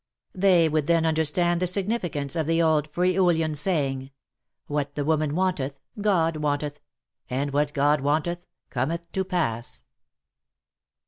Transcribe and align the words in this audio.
They 0.33 0.67
would 0.67 0.87
then 0.87 1.05
understand 1.05 1.61
the 1.61 1.67
significance 1.67 2.35
of 2.35 2.47
the 2.47 2.59
old 2.59 2.91
Friulean 2.91 3.53
saying, 3.55 4.09
"What 4.65 4.95
the 4.95 5.05
Woman 5.05 5.35
wanteth, 5.35 5.79
God 6.01 6.37
wanteth; 6.37 6.79
and 7.29 7.51
what 7.53 7.73
God 7.73 8.01
wanteth, 8.01 8.47
cometh 8.71 9.11
to 9.11 9.23
pass." 9.23 9.85